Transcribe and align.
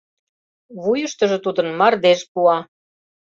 Вуйыштыжо 0.81 1.37
тудын 1.45 1.67
мардеж 1.79 2.19
пуа. 2.31 2.57